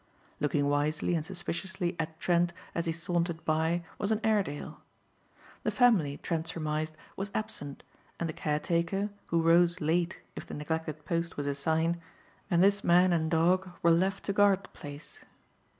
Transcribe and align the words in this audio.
Looking 0.39 0.67
wisely 0.67 1.13
and 1.13 1.23
suspiciously 1.23 1.95
at 1.99 2.19
Trent 2.19 2.53
as 2.73 2.87
he 2.87 2.91
sauntered 2.91 3.45
by 3.45 3.83
was 3.99 4.11
an 4.11 4.19
Airedale. 4.23 4.81
The 5.61 5.69
family, 5.69 6.17
Trent 6.23 6.47
surmised, 6.47 6.97
was 7.15 7.29
absent 7.35 7.83
and 8.19 8.27
the 8.27 8.33
caretaker, 8.33 9.11
who 9.27 9.43
rose 9.43 9.79
late 9.79 10.19
if 10.35 10.47
the 10.47 10.55
neglected 10.55 11.05
Post 11.05 11.37
was 11.37 11.45
a 11.45 11.53
sign, 11.53 12.01
and 12.49 12.63
this 12.63 12.83
man 12.83 13.13
and 13.13 13.29
dog 13.29 13.69
were 13.83 13.91
left 13.91 14.23
to 14.25 14.33
guard 14.33 14.63
the 14.63 14.69
place. 14.69 15.23